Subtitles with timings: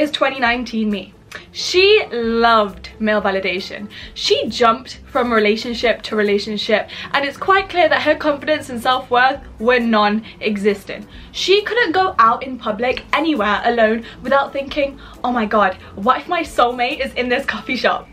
[0.00, 1.12] is 2019 me.
[1.52, 3.88] She loved male validation.
[4.14, 9.40] She jumped from relationship to relationship and it's quite clear that her confidence and self-worth
[9.58, 11.06] were non-existent.
[11.32, 16.28] She couldn't go out in public anywhere alone without thinking, oh my god, what if
[16.28, 18.08] my soulmate is in this coffee shop?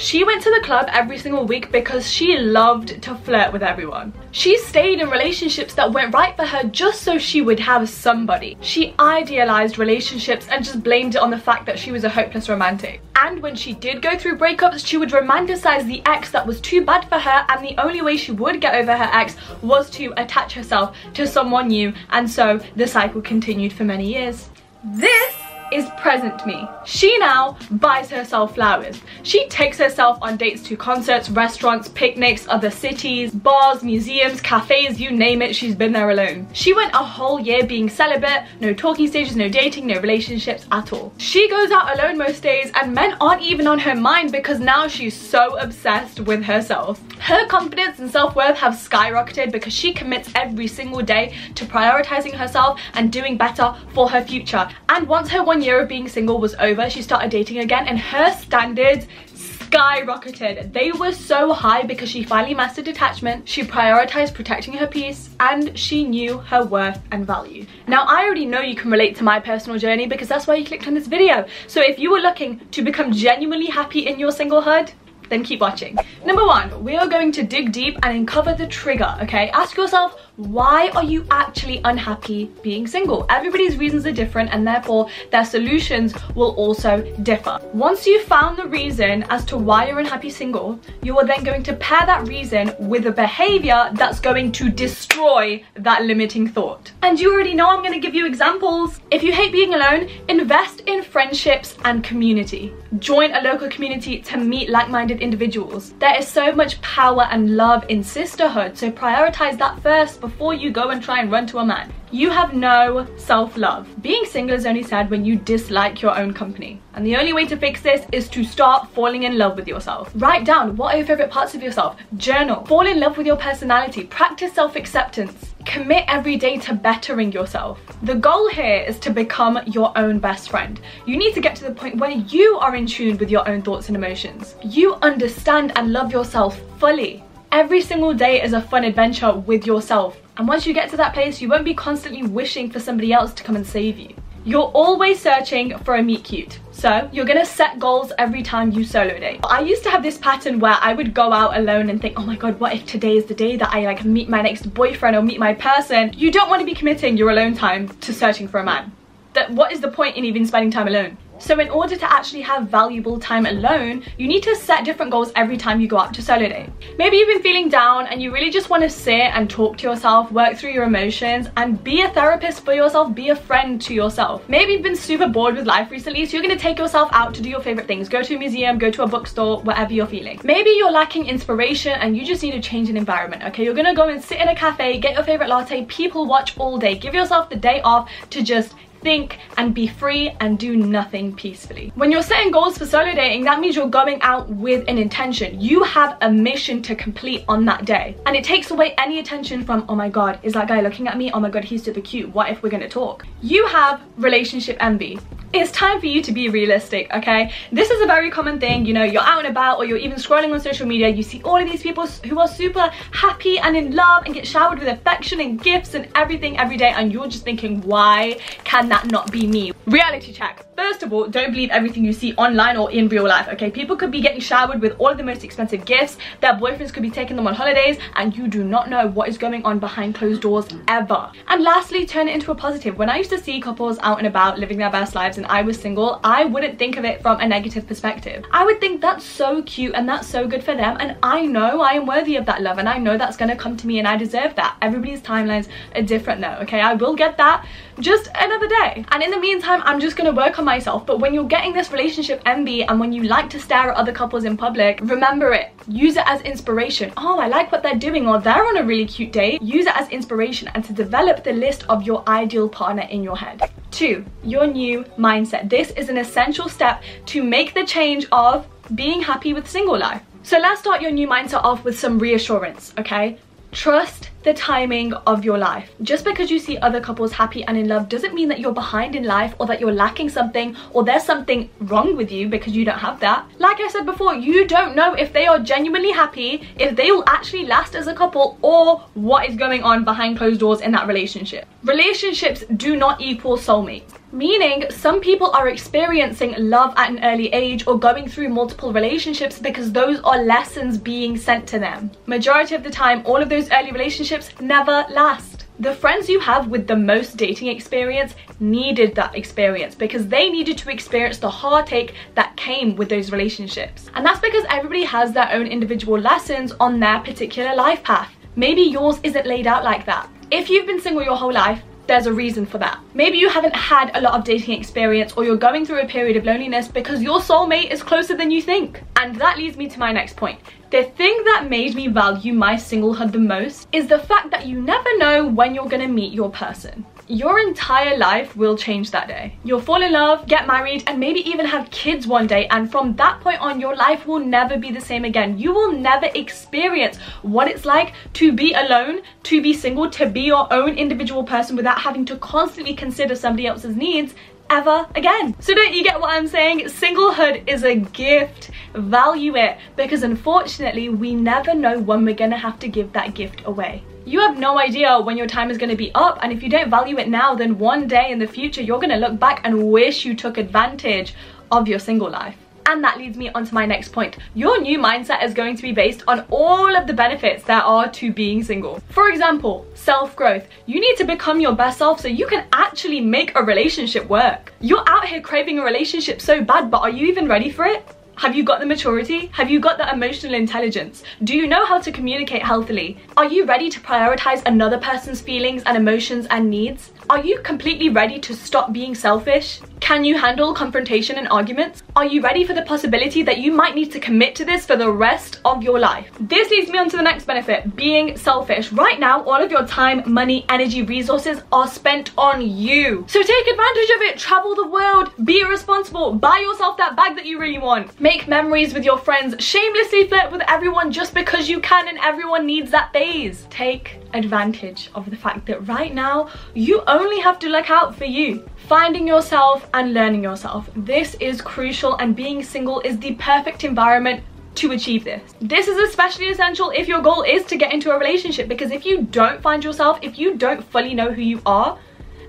[0.00, 4.14] She went to the club every single week because she loved to flirt with everyone.
[4.30, 8.56] She stayed in relationships that went right for her just so she would have somebody.
[8.62, 12.48] She idealized relationships and just blamed it on the fact that she was a hopeless
[12.48, 13.02] romantic.
[13.14, 16.82] And when she did go through breakups, she would romanticize the ex that was too
[16.82, 20.14] bad for her and the only way she would get over her ex was to
[20.16, 24.48] attach herself to someone new and so the cycle continued for many years.
[24.82, 25.39] This
[25.72, 26.68] is present me.
[26.84, 29.00] She now buys herself flowers.
[29.22, 35.10] She takes herself on dates to concerts, restaurants, picnics, other cities, bars, museums, cafes, you
[35.10, 36.48] name it, she's been there alone.
[36.52, 40.92] She went a whole year being celibate, no talking stages, no dating, no relationships at
[40.92, 41.12] all.
[41.18, 44.88] She goes out alone most days and men aren't even on her mind because now
[44.88, 47.00] she's so obsessed with herself.
[47.20, 52.80] Her confidence and self-worth have skyrocketed because she commits every single day to prioritizing herself
[52.94, 54.68] and doing better for her future.
[54.88, 57.98] And once her one year of being single was over, she started dating again and
[57.98, 60.72] her standards skyrocketed.
[60.72, 65.78] They were so high because she finally mastered detachment, she prioritized protecting her peace, and
[65.78, 67.66] she knew her worth and value.
[67.86, 70.64] Now, I already know you can relate to my personal journey because that's why you
[70.64, 71.46] clicked on this video.
[71.68, 74.92] So if you were looking to become genuinely happy in your singlehood,
[75.30, 75.96] then keep watching.
[76.26, 79.48] Number one, we are going to dig deep and uncover the trigger, okay?
[79.50, 83.26] Ask yourself, why are you actually unhappy being single?
[83.28, 87.60] Everybody's reasons are different and therefore their solutions will also differ.
[87.74, 91.62] Once you've found the reason as to why you're unhappy single, you are then going
[91.64, 96.90] to pair that reason with a behavior that's going to destroy that limiting thought.
[97.02, 99.00] And you already know I'm going to give you examples.
[99.10, 102.72] If you hate being alone, invest in friendships and community.
[102.98, 105.92] Join a local community to meet like-minded individuals.
[105.98, 110.70] There is so much power and love in sisterhood, so prioritize that first before you
[110.70, 111.92] go and try and run to a man.
[112.12, 114.02] You have no self-love.
[114.02, 116.80] Being single is only sad when you dislike your own company.
[116.94, 120.10] And the only way to fix this is to start falling in love with yourself.
[120.16, 121.96] Write down what are your favorite parts of yourself.
[122.16, 122.64] Journal.
[122.66, 124.04] Fall in love with your personality.
[124.04, 125.54] Practice self-acceptance.
[125.66, 127.78] Commit every day to bettering yourself.
[128.02, 130.80] The goal here is to become your own best friend.
[131.06, 133.62] You need to get to the point where you are in tune with your own
[133.62, 134.56] thoughts and emotions.
[134.62, 137.22] You understand and love yourself fully.
[137.52, 140.16] Every single day is a fun adventure with yourself.
[140.36, 143.32] And once you get to that place, you won't be constantly wishing for somebody else
[143.34, 144.14] to come and save you.
[144.44, 146.60] You're always searching for a meet cute.
[146.70, 149.40] So you're gonna set goals every time you solo date.
[149.42, 152.24] I used to have this pattern where I would go out alone and think, oh
[152.24, 155.16] my god, what if today is the day that I like meet my next boyfriend
[155.16, 156.12] or meet my person?
[156.14, 158.92] You don't want to be committing your alone time to searching for a man.
[159.32, 161.18] That what is the point in even spending time alone?
[161.40, 165.32] So in order to actually have valuable time alone, you need to set different goals
[165.34, 166.68] every time you go out to solo date.
[166.98, 169.88] Maybe you've been feeling down and you really just want to sit and talk to
[169.88, 173.94] yourself, work through your emotions and be a therapist for yourself, be a friend to
[173.94, 174.46] yourself.
[174.48, 177.34] Maybe you've been super bored with life recently, so you're going to take yourself out
[177.34, 178.08] to do your favorite things.
[178.08, 180.40] Go to a museum, go to a bookstore, whatever you're feeling.
[180.44, 183.64] Maybe you're lacking inspiration and you just need to change an environment, okay?
[183.64, 186.58] You're going to go and sit in a cafe, get your favorite latte, people watch
[186.58, 186.98] all day.
[186.98, 191.92] Give yourself the day off to just think and be free and do nothing peacefully.
[191.94, 195.60] When you're setting goals for solo dating, that means you're going out with an intention.
[195.60, 198.16] You have a mission to complete on that day.
[198.26, 201.16] And it takes away any attention from, oh my God, is that guy looking at
[201.16, 201.30] me?
[201.32, 202.32] Oh my God, he's super cute.
[202.34, 203.26] What if we're gonna talk?
[203.42, 205.18] You have relationship envy
[205.52, 208.94] it's time for you to be realistic okay this is a very common thing you
[208.94, 211.56] know you're out and about or you're even scrolling on social media you see all
[211.56, 215.40] of these people who are super happy and in love and get showered with affection
[215.40, 219.46] and gifts and everything every day and you're just thinking why can that not be
[219.46, 219.72] me.
[219.86, 223.48] Reality check first of all don't believe everything you see online or in real life
[223.48, 226.92] okay people could be getting showered with all of the most expensive gifts their boyfriends
[226.92, 229.78] could be taking them on holidays and you do not know what is going on
[229.78, 233.38] behind closed doors ever and lastly turn it into a positive when i used to
[233.38, 236.78] see couples out and about living their best lives and I was single, I wouldn't
[236.78, 238.44] think of it from a negative perspective.
[238.52, 241.80] I would think that's so cute and that's so good for them and I know
[241.80, 244.06] I am worthy of that love and I know that's gonna come to me and
[244.06, 244.76] I deserve that.
[244.80, 246.80] Everybody's timelines are different though, okay?
[246.80, 247.66] I will get that
[247.98, 249.04] just another day.
[249.10, 251.04] And in the meantime, I'm just gonna work on myself.
[251.04, 254.12] But when you're getting this relationship envy and when you like to stare at other
[254.20, 255.66] couples in public, remember it.
[255.88, 257.12] Use it as inspiration.
[257.16, 259.60] Oh, I like what they're doing or they're on a really cute date.
[259.60, 263.36] Use it as inspiration and to develop the list of your ideal partner in your
[263.36, 263.58] head.
[263.90, 265.68] Two, your new mindset.
[265.68, 267.02] This is an essential step
[267.32, 270.22] to make the change of being happy with single life.
[270.42, 273.38] So let's start your new mindset off with some reassurance, okay?
[273.72, 275.92] Trust the timing of your life.
[276.02, 279.14] Just because you see other couples happy and in love doesn't mean that you're behind
[279.14, 282.84] in life or that you're lacking something or there's something wrong with you because you
[282.84, 283.46] don't have that.
[283.58, 287.24] Like I said before, you don't know if they are genuinely happy, if they will
[287.28, 291.06] actually last as a couple or what is going on behind closed doors in that
[291.06, 291.66] relationship.
[291.84, 294.19] Relationships do not equal soulmates.
[294.32, 299.58] Meaning, some people are experiencing love at an early age or going through multiple relationships
[299.58, 302.12] because those are lessons being sent to them.
[302.26, 305.66] Majority of the time, all of those early relationships never last.
[305.80, 310.78] The friends you have with the most dating experience needed that experience because they needed
[310.78, 314.10] to experience the heartache that came with those relationships.
[314.14, 318.30] And that's because everybody has their own individual lessons on their particular life path.
[318.54, 320.28] Maybe yours isn't laid out like that.
[320.52, 322.98] If you've been single your whole life, there's a reason for that.
[323.14, 326.36] Maybe you haven't had a lot of dating experience or you're going through a period
[326.36, 329.02] of loneliness because your soulmate is closer than you think.
[329.16, 330.60] And that leads me to my next point.
[330.90, 334.82] The thing that made me value my singlehood the most is the fact that you
[334.82, 339.56] never know when you're gonna meet your person your entire life will change that day.
[339.62, 342.66] You'll fall in love, get married, and maybe even have kids one day.
[342.66, 345.56] And from that point on, your life will never be the same again.
[345.56, 350.40] You will never experience what it's like to be alone, to be single, to be
[350.40, 354.34] your own individual person without having to constantly consider somebody else's needs
[354.68, 355.54] ever again.
[355.60, 356.80] So don't you get what I'm saying?
[356.86, 358.70] Singlehood is a gift.
[358.94, 363.62] Value it because unfortunately we never know when we're gonna have to give that gift
[363.66, 364.02] away.
[364.30, 366.70] You have no idea when your time is going to be up and if you
[366.70, 369.62] don't value it now then one day in the future you're going to look back
[369.64, 371.34] and wish you took advantage
[371.72, 372.56] of your single life.
[372.86, 374.36] And that leads me on to my next point.
[374.54, 378.08] Your new mindset is going to be based on all of the benefits there are
[378.08, 379.02] to being single.
[379.08, 380.68] For example, self-growth.
[380.86, 384.72] You need to become your best self so you can actually make a relationship work.
[384.80, 388.06] You're out here craving a relationship so bad, but are you even ready for it?
[388.40, 389.50] Have you got the maturity?
[389.52, 391.22] Have you got the emotional intelligence?
[391.44, 393.18] Do you know how to communicate healthily?
[393.36, 397.12] Are you ready to prioritize another person's feelings and emotions and needs?
[397.28, 399.82] Are you completely ready to stop being selfish?
[400.00, 402.02] Can you handle confrontation and arguments?
[402.16, 404.96] Are you ready for the possibility that you might need to commit to this for
[404.96, 406.30] the rest of your life?
[406.40, 408.90] This leads me on to the next benefit, being selfish.
[408.90, 413.26] Right now, all of your time, money, energy, resources are spent on you.
[413.28, 417.44] So take advantage of it, travel the world, be responsible, buy yourself that bag that
[417.44, 418.18] you really want.
[418.18, 422.64] Make memories with your friends, shamelessly flirt with everyone just because you can and everyone
[422.64, 423.66] needs that phase.
[423.70, 428.26] Take advantage of the fact that right now, you only have to look out for
[428.26, 430.88] you finding yourself and learning yourself.
[430.94, 434.44] This is crucial and being single is the perfect environment
[434.76, 435.42] to achieve this.
[435.60, 439.04] This is especially essential if your goal is to get into a relationship because if
[439.04, 441.98] you don't find yourself, if you don't fully know who you are,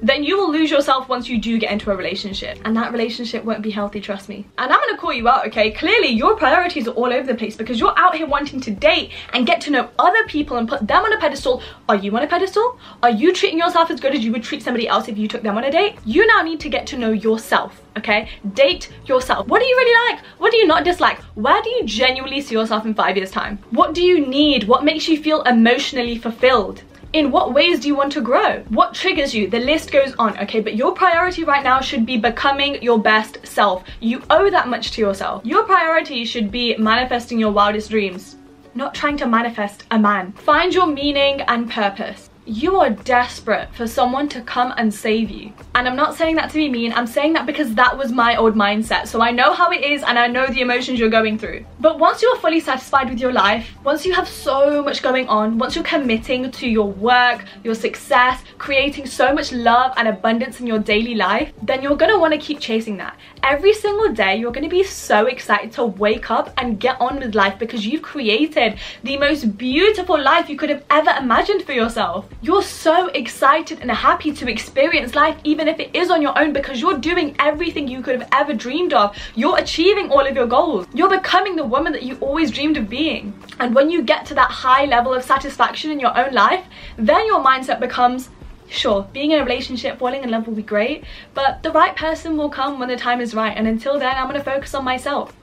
[0.01, 2.57] then you will lose yourself once you do get into a relationship.
[2.65, 4.48] And that relationship won't be healthy, trust me.
[4.57, 5.71] And I'm gonna call you out, okay?
[5.71, 9.12] Clearly, your priorities are all over the place because you're out here wanting to date
[9.33, 11.62] and get to know other people and put them on a pedestal.
[11.88, 12.80] Are you on a pedestal?
[13.03, 15.44] Are you treating yourself as good as you would treat somebody else if you took
[15.44, 15.98] them on a date?
[16.06, 20.13] You now need to get to know yourself okay date yourself what do you really
[20.13, 23.31] like what do you not dislike where do you genuinely see yourself in five years
[23.31, 26.83] time what do you need what makes you feel emotionally fulfilled
[27.13, 28.63] in what ways do you want to grow?
[28.69, 29.48] What triggers you?
[29.50, 30.62] The list goes on, okay?
[30.62, 33.84] But your priority right now should be becoming your best self.
[34.00, 35.46] You owe that much to yourself.
[35.46, 38.38] Your priority should be manifesting your wildest dreams,
[38.75, 40.31] not trying to manifest a man.
[40.31, 45.53] Find your meaning and purpose you are desperate for someone to come and save you.
[45.74, 48.36] And I'm not saying that to be mean, I'm saying that because that was my
[48.36, 49.08] old mindset.
[49.08, 51.65] So I know how it is and I know the emotions you're going through.
[51.79, 55.60] But once you're fully satisfied with your life, once you have so much going on,
[55.60, 60.67] once you're committing to your work, your success, creating so much love and abundance in
[60.67, 63.15] your daily life, then you're gonna wanna keep chasing that.
[63.43, 67.33] Every single day, you're gonna be so excited to wake up and get on with
[67.33, 72.27] life because you've created the most beautiful life you could have ever imagined for yourself.
[72.43, 76.53] You're so excited and happy to experience life even if it is on your own
[76.53, 79.17] because you're doing everything you could have ever dreamed of.
[79.33, 80.86] You're achieving all of your goals.
[80.93, 83.33] You're becoming the woman that you always dreamed of being.
[83.60, 86.63] And when you get to that high level of satisfaction in your own life,
[86.95, 88.29] then your mindset becomes
[88.72, 92.38] sure being in a relationship falling in love will be great but the right person
[92.38, 95.36] will come when the time is right and until then i'm to focus on myself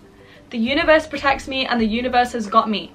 [0.50, 2.90] the universe protects me and the universe has got me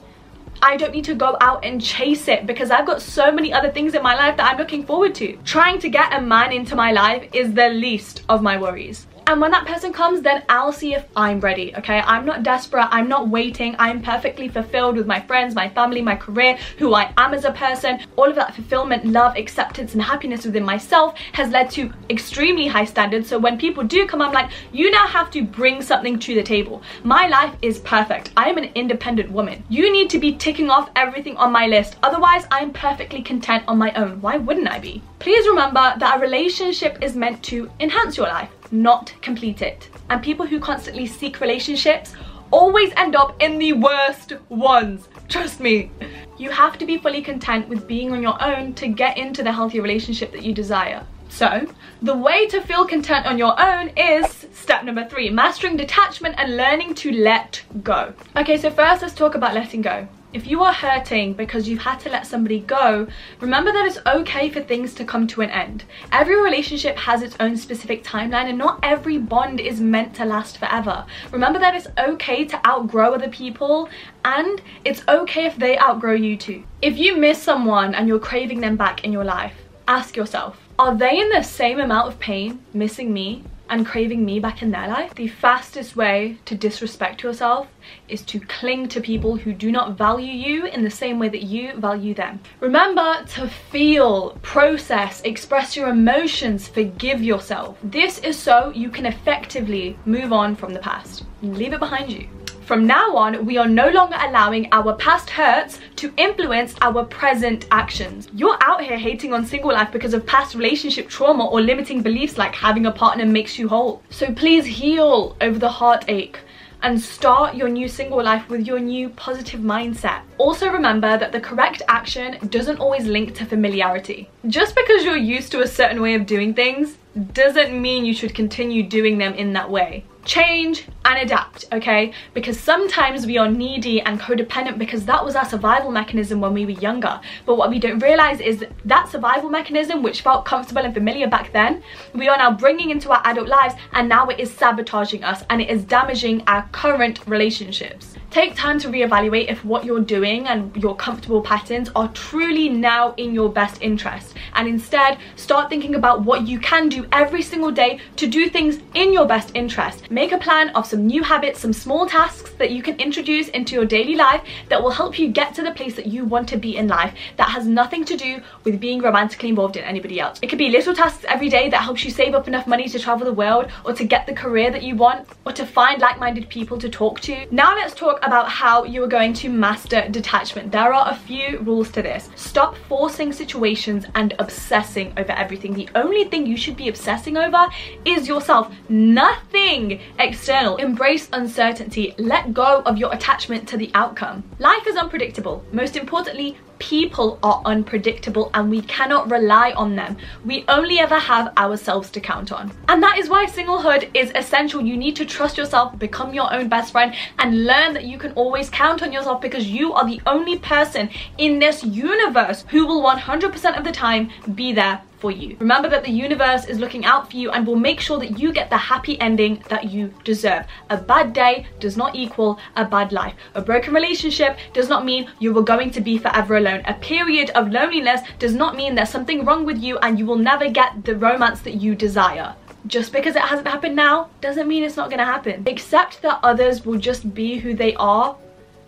[0.61, 3.69] I don't need to go out and chase it because I've got so many other
[3.69, 5.37] things in my life that I'm looking forward to.
[5.43, 9.05] Trying to get a man into my life is the least of my worries.
[9.25, 12.01] And when that person comes, then I'll see if I'm ready, okay?
[12.01, 16.15] I'm not desperate, I'm not waiting, I'm perfectly fulfilled with my friends, my family, my
[16.15, 18.01] career, who I am as a person.
[18.17, 22.83] All of that fulfillment, love, acceptance, and happiness within myself has led to extremely high
[22.83, 23.29] standards.
[23.29, 26.43] So when people do come, I'm like, you now have to bring something to the
[26.43, 26.83] table.
[27.03, 28.31] My life is perfect.
[28.35, 29.63] I am an independent woman.
[29.69, 31.95] You need to be ticking off everything on my list.
[32.03, 34.19] Otherwise, I'm perfectly content on my own.
[34.19, 35.01] Why wouldn't I be?
[35.19, 39.89] Please remember that a relationship is meant to enhance your life, not complete it.
[40.09, 42.13] And people who constantly seek relationships
[42.51, 45.07] always end up in the worst ones.
[45.29, 45.91] Trust me.
[46.37, 49.51] You have to be fully content with being on your own to get into the
[49.51, 51.05] healthy relationship that you desire.
[51.29, 51.67] So,
[52.01, 56.57] the way to feel content on your own is step number three, mastering detachment and
[56.57, 58.13] learning to let go.
[58.35, 60.07] Okay, so first let's talk about letting go.
[60.33, 63.05] If you are hurting because you've had to let somebody go,
[63.39, 65.83] remember that it's okay for things to come to an end.
[66.11, 70.57] Every relationship has its own specific timeline and not every bond is meant to last
[70.57, 71.05] forever.
[71.31, 73.89] Remember that it's okay to outgrow other people
[74.25, 76.63] and it's okay if they outgrow you too.
[76.81, 79.53] If you miss someone and you're craving them back in your life,
[79.87, 84.39] ask yourself, are they in the same amount of pain missing me and craving me
[84.39, 87.67] back in their life, the fastest way to disrespect yourself
[88.07, 91.43] is to cling to people who do not value you in the same way that
[91.43, 92.39] you value them.
[92.59, 97.77] Remember to feel, process, express your emotions, forgive yourself.
[97.83, 101.23] This is so you can effectively move on from the past.
[101.41, 102.27] Leave it behind you.
[102.73, 107.67] From now on, we are no longer allowing our past hurts to influence our present
[107.69, 108.29] actions.
[108.33, 112.35] You're out here hating on single life because of past relationship trauma or limiting beliefs
[112.35, 114.01] like having a partner makes you whole.
[114.09, 116.39] So please heal over the heartache
[116.81, 120.21] and start your new single life with your new positive mindset.
[120.39, 124.31] Also remember that the correct action doesn't always link to familiarity.
[124.47, 126.97] Just because you're used to a certain way of doing things
[127.33, 132.13] doesn't mean you should continue doing them in that way change and adapt okay?
[132.33, 136.65] Because sometimes we are needy and codependent because that was our survival mechanism when we
[136.65, 137.19] were younger.
[137.45, 141.51] But what we don't realize is that survival mechanism which felt comfortable and familiar back
[141.51, 145.43] then we are now bringing into our adult lives and now it is sabotaging us
[145.49, 150.47] and it is damaging our current relationships Take time to reevaluate if what you're doing
[150.47, 154.33] and your comfortable patterns are truly now in your best interest.
[154.55, 158.79] And instead, start thinking about what you can do every single day to do things
[158.95, 160.09] in your best interest.
[160.09, 163.75] Make a plan of some new habits, some small tasks that you can introduce into
[163.75, 166.57] your daily life that will help you get to the place that you want to
[166.57, 170.39] be in life that has nothing to do with being romantically involved in anybody else.
[170.41, 172.97] It could be little tasks every day that helps you save up enough money to
[172.97, 176.49] travel the world or to get the career that you want or to find like-minded
[176.49, 177.45] people to talk to.
[177.51, 180.71] Now let's talk about how you are going to master detachment.
[180.71, 182.29] There are a few rules to this.
[182.35, 185.73] Stop forcing situations and obsessing over everything.
[185.73, 187.67] The only thing you should be obsessing over
[188.05, 190.77] is yourself, nothing external.
[190.77, 192.15] Embrace uncertainty.
[192.17, 194.43] Let go of your attachment to the outcome.
[194.59, 195.63] Life is unpredictable.
[195.71, 196.57] Most importantly,
[196.89, 200.17] people are unpredictable and we cannot rely on them.
[200.43, 202.73] We only ever have ourselves to count on.
[202.89, 204.81] And that is why singlehood is essential.
[204.81, 208.33] You need to trust yourself, become your own best friend, and learn that you can
[208.33, 213.01] always count on yourself because you are the only person in this universe who will
[213.01, 215.55] 100% of the time be there for you.
[215.61, 218.51] Remember that the universe is looking out for you and will make sure that you
[218.51, 220.65] get the happy ending that you deserve.
[220.89, 223.33] A bad day does not equal a bad life.
[223.55, 226.81] A broken relationship does not mean you are going to be forever alone.
[226.93, 230.43] A period of loneliness does not mean there's something wrong with you and you will
[230.51, 232.53] never get the romance that you desire
[232.85, 235.63] just because it hasn't happened now doesn't mean it's not going to happen.
[235.65, 238.35] Accept that others will just be who they are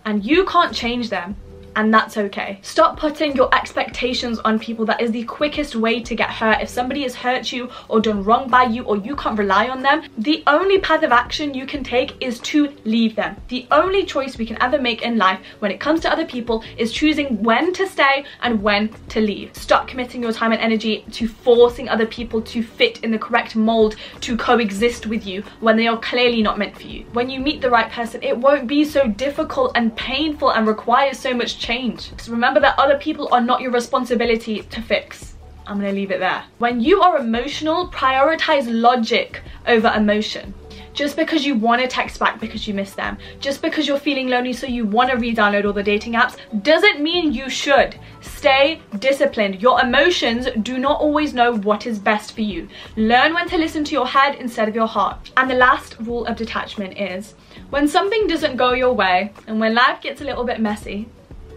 [0.04, 1.38] and you can't change them
[1.76, 2.60] and that's okay.
[2.62, 4.86] Stop putting your expectations on people.
[4.86, 6.62] That is the quickest way to get hurt.
[6.62, 9.82] If somebody has hurt you or done wrong by you or you can't rely on
[9.82, 13.36] them, the only path of action you can take is to leave them.
[13.50, 16.64] The only choice we can ever make in life when it comes to other people
[16.78, 19.56] is choosing when to stay and when to leave.
[19.56, 23.56] Stop committing your time and energy to forcing other people to fit in the correct
[23.56, 27.06] mold to coexist with you when they are clearly not meant for you.
[27.14, 31.20] When you meet the right person, it won't be so difficult and painful and requires
[31.20, 32.12] so much change.
[32.18, 35.34] Just remember that other people are not your responsibility to fix.
[35.68, 36.44] I'm gonna leave it there.
[36.60, 40.54] When you are emotional, prioritize logic over emotion.
[40.94, 44.30] Just because you want to text back because you miss them, just because you're feeling
[44.30, 48.00] lonely so you want to re-download all the dating apps, doesn't mean you should.
[48.22, 49.62] Stay disciplined.
[49.62, 52.70] Your emotions do not always know what is best for you.
[52.96, 55.32] Learn when to listen to your head instead of your heart.
[55.36, 57.34] And the last rule of detachment is,
[57.72, 61.10] when something doesn't go your way and when life gets a little bit messy,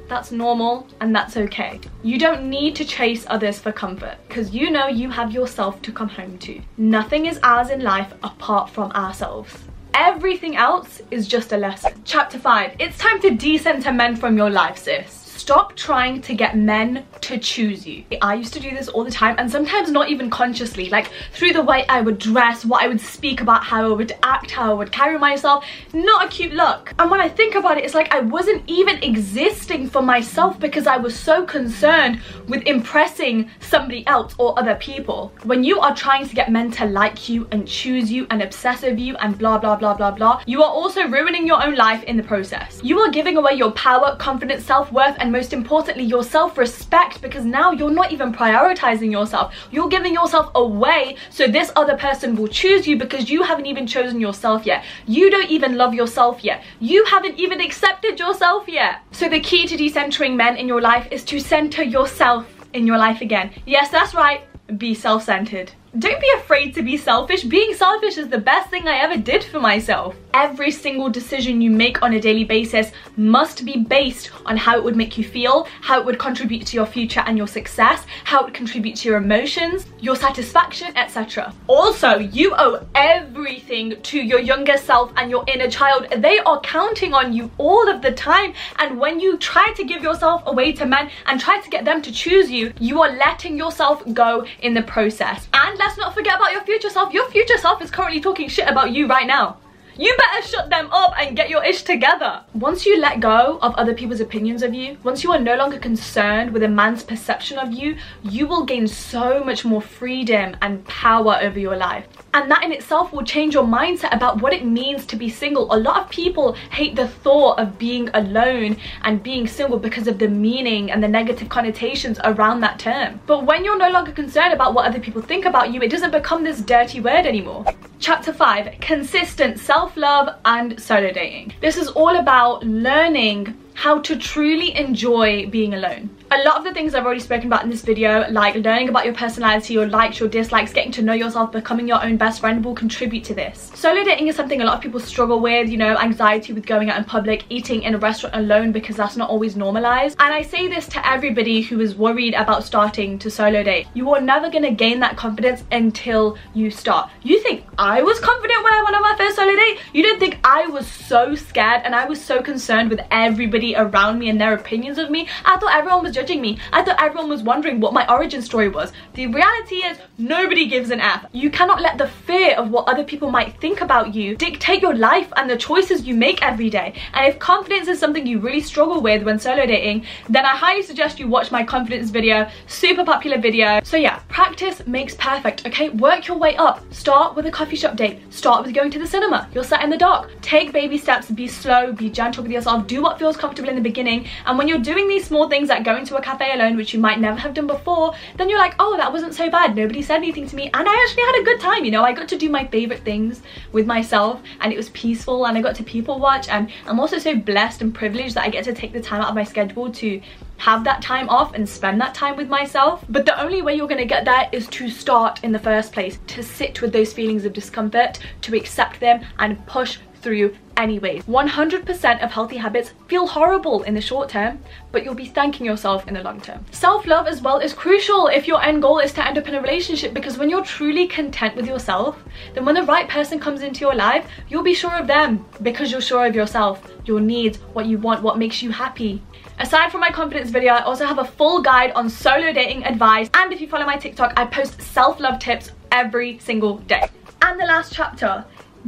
[0.08, 1.80] that's normal and that's okay.
[2.02, 5.92] You don't need to chase others for comfort because you know you have yourself to
[5.92, 6.60] come home to.
[6.76, 9.56] Nothing is ours in life apart from ourselves.
[9.94, 11.92] Everything else is just a lesson.
[12.04, 12.76] Chapter 5.
[12.78, 15.27] It's time to decenter men from your life, sis.
[15.38, 18.02] Stop trying to get men to choose you.
[18.20, 21.52] I used to do this all the time and sometimes not even consciously, like through
[21.52, 24.72] the way I would dress, what I would speak about, how I would act, how
[24.72, 25.64] I would carry myself.
[25.94, 26.92] Not a cute look.
[26.98, 30.88] And when I think about it, it's like I wasn't even existing for myself because
[30.88, 35.32] I was so concerned with impressing somebody else or other people.
[35.44, 38.82] When you are trying to get men to like you and choose you and obsess
[38.82, 42.02] over you and blah, blah, blah, blah, blah, you are also ruining your own life
[42.02, 42.80] in the process.
[42.82, 47.72] You are giving away your power, confidence, self-worth, and most importantly, your self-respect because now
[47.72, 49.54] you're not even prioritizing yourself.
[49.70, 53.86] You're giving yourself away so this other person will choose you because you haven't even
[53.86, 54.84] chosen yourself yet.
[55.06, 56.62] You don't even love yourself yet.
[56.80, 59.00] You haven't even accepted yourself yet.
[59.12, 62.98] So the key to decentering men in your life is to center yourself in your
[62.98, 63.50] life again.
[63.66, 64.42] Yes, that's right.
[64.76, 65.72] Be self-centered.
[65.98, 67.42] Don't be afraid to be selfish.
[67.42, 70.14] Being selfish is the best thing I ever did for myself.
[70.32, 74.84] Every single decision you make on a daily basis must be based on how it
[74.84, 78.40] would make you feel, how it would contribute to your future and your success, how
[78.40, 81.52] it would contribute to your emotions, your satisfaction, etc.
[81.66, 86.06] Also, you owe everything to your younger self and your inner child.
[86.18, 88.52] They are counting on you all of the time.
[88.78, 92.02] And when you try to give yourself away to men and try to get them
[92.02, 95.48] to choose you, you are letting yourself go in the process.
[95.52, 97.14] And let's not forget about your future self.
[97.14, 99.56] Your future self is currently talking shit about you right now
[99.98, 102.44] you better shut them up and get your ish together.
[102.54, 105.76] Once you let go of other people's opinions of you, once you are no longer
[105.76, 110.84] concerned with a man's perception of you, you will gain so much more freedom and
[110.86, 112.06] power over your life.
[112.34, 115.74] And that in itself will change your mindset about what it means to be single.
[115.74, 120.18] A lot of people hate the thought of being alone and being single because of
[120.18, 123.20] the meaning and the negative connotations around that term.
[123.26, 126.10] But when you're no longer concerned about what other people think about you, it doesn't
[126.10, 127.64] become this dirty word anymore.
[127.98, 131.52] Chapter 5 Consistent Self Love and Solo Dating.
[131.60, 136.74] This is all about learning how to truly enjoy being alone a lot of the
[136.74, 140.20] things I've already spoken about in this video, like learning about your personality, your likes,
[140.20, 143.70] your dislikes, getting to know yourself, becoming your own best friend will contribute to this.
[143.74, 146.90] Solo dating is something a lot of people struggle with, you know, anxiety with going
[146.90, 150.16] out in public, eating in a restaurant alone because that's not always normalized.
[150.20, 153.86] And I say this to everybody who is worried about starting to solo date.
[153.94, 157.10] You are never gonna gain that confidence until you start.
[157.22, 159.78] You think I was confident when I went on my first solo date?
[159.94, 164.18] You don't think I was so scared and I was so concerned with everybody around
[164.18, 165.26] me and their opinions of me?
[165.46, 166.58] I thought everyone was judging me.
[166.72, 168.92] I thought everyone was wondering what my origin story was.
[169.14, 171.26] The reality is nobody gives an F.
[171.32, 174.96] You cannot let the fear of what other people might think about you dictate your
[174.96, 177.00] life and the choices you make every day.
[177.14, 180.82] And if confidence is something you really struggle with when solo dating, then I highly
[180.82, 183.78] suggest you watch my confidence video, super popular video.
[183.84, 185.90] So yeah, practice makes perfect, okay?
[185.90, 186.82] Work your way up.
[186.92, 188.18] Start with a coffee shop date.
[188.32, 189.48] Start with going to the cinema.
[189.54, 190.32] You're sat in the dark.
[190.42, 193.88] Take baby steps, be slow, be gentle with yourself, do what feels comfortable in the
[193.90, 194.26] beginning.
[194.46, 197.00] And when you're doing these small things like going to a cafe alone, which you
[197.00, 199.76] might never have done before, then you're like, oh, that wasn't so bad.
[199.76, 200.70] Nobody said anything to me.
[200.74, 203.04] And I actually had a good time, you know, I got to do my favorite
[203.04, 203.42] things
[203.72, 206.48] with myself and it was peaceful and I got to people watch.
[206.48, 209.28] And I'm also so blessed and privileged that I get to take the time out
[209.28, 210.20] of my schedule to
[210.58, 213.04] have that time off and spend that time with myself.
[213.08, 216.18] But the only way you're gonna get there is to start in the first place,
[216.28, 221.24] to sit with those feelings of discomfort, to accept them and push through anyways.
[221.24, 224.60] 100% of healthy habits feel horrible in the short term,
[224.92, 226.64] but you'll be thanking yourself in the long term.
[226.70, 229.60] Self-love as well is crucial if your end goal is to end up in a
[229.60, 232.22] relationship because when you're truly content with yourself,
[232.54, 235.90] then when the right person comes into your life, you'll be sure of them because
[235.90, 239.22] you're sure of yourself, your needs, what you want, what makes you happy.
[239.58, 243.28] Aside from my confidence video, I also have a full guide on solo dating advice.
[243.34, 247.08] And if you follow my TikTok, I post self-love tips every single day.
[247.42, 248.44] And the last chapter,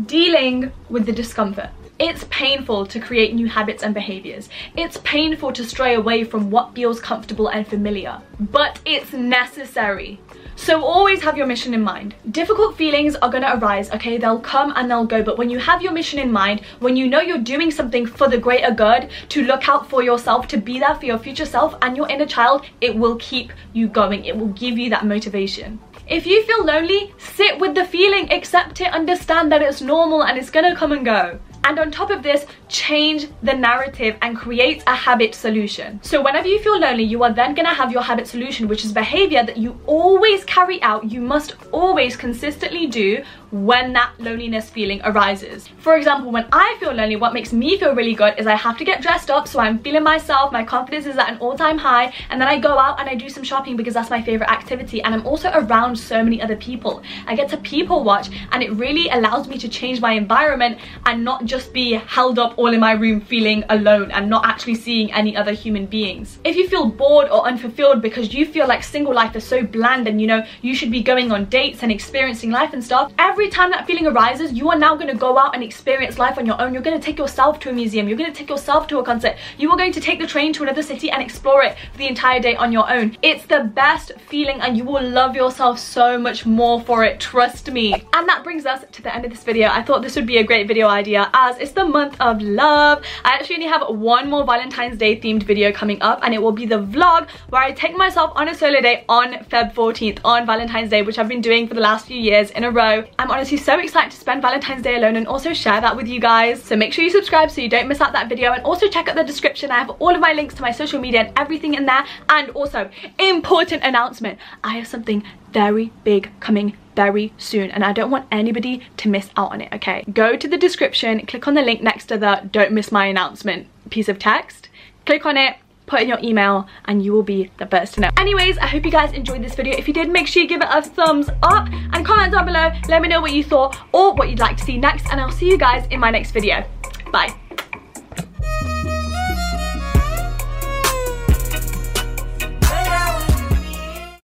[0.07, 1.71] dealing with the discomfort.
[1.99, 4.49] It's painful to create new habits and behaviors.
[4.75, 10.19] It's painful to stray away from what feels comfortable and familiar, but it's necessary.
[10.57, 12.15] So always have your mission in mind.
[12.31, 14.17] Difficult feelings are gonna arise, okay?
[14.17, 17.07] They'll come and they'll go, but when you have your mission in mind, when you
[17.07, 20.79] know you're doing something for the greater good, to look out for yourself, to be
[20.79, 24.25] there for your future self and your inner child, it will keep you going.
[24.25, 25.79] It will give you that motivation.
[26.11, 30.37] If you feel lonely, sit with the feeling, accept it, understand that it's normal and
[30.37, 31.39] it's gonna come and go.
[31.65, 36.01] And on top of this, change the narrative and create a habit solution.
[36.03, 38.93] So whenever you feel lonely, you are then gonna have your habit solution, which is
[38.93, 45.01] behavior that you always carry out, you must always consistently do when that loneliness feeling
[45.05, 45.69] arises.
[45.79, 48.79] For example, when I feel lonely, what makes me feel really good is I have
[48.79, 52.13] to get dressed up so I'm feeling myself, my confidence is at an all-time high,
[52.31, 55.03] and then I go out and I do some shopping because that's my favorite activity
[55.03, 57.03] and I'm also around so many other people.
[57.27, 61.25] I get to people watch and it really allows me to change my environment and
[61.25, 65.13] not just be held up all in my room feeling alone and not actually seeing
[65.13, 66.39] any other human beings.
[66.45, 70.07] If you feel bored or unfulfilled because you feel like single life is so bland
[70.07, 73.40] and you know you should be going on dates and experiencing life and stuff, every
[73.41, 76.37] every time that feeling arises, you are now going to go out and experience life
[76.37, 76.75] on your own.
[76.75, 78.07] You're going to take yourself to a museum.
[78.07, 79.35] You're going to take yourself to a concert.
[79.57, 82.07] You are going to take the train to another city and explore it for the
[82.07, 83.17] entire day on your own.
[83.23, 87.19] It's the best feeling and you will love yourself so much more for it.
[87.19, 87.95] Trust me.
[88.13, 89.71] And that brings us to the end of this video.
[89.71, 93.03] I thought this would be a great video idea as it's the month of love.
[93.25, 96.53] I actually only have one more Valentine's Day themed video coming up and it will
[96.53, 100.45] be the vlog where I take myself on a solo day on Feb 14th on
[100.45, 103.03] Valentine's Day, which I've been doing for the last few years in a row.
[103.19, 106.19] I'm Honestly so excited to spend Valentine's Day alone and also share that with you
[106.19, 106.61] guys.
[106.61, 109.07] So make sure you subscribe so you don't miss out that video and also check
[109.07, 109.71] out the description.
[109.71, 112.05] I have all of my links to my social media and everything in there.
[112.29, 112.91] And also,
[113.21, 118.83] important announcement, I have something very big coming very soon and I don't want anybody
[118.97, 120.05] to miss out on it, okay?
[120.13, 123.69] Go to the description, click on the link next to the don't miss my announcement
[123.91, 124.69] piece of text,
[125.07, 125.55] click on it,
[125.91, 128.11] put in your email and you will be the first to know.
[128.17, 129.77] Anyways, I hope you guys enjoyed this video.
[129.77, 132.71] If you did, make sure you give it a thumbs up and comment down below.
[132.89, 135.33] Let me know what you thought or what you'd like to see next and I'll
[135.33, 136.65] see you guys in my next video.
[137.13, 137.40] Bye.